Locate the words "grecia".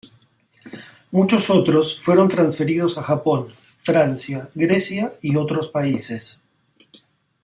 4.55-5.13